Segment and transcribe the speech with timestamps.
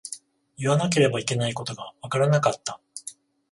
[0.57, 2.81] 言わなければいけないことがわからなかった。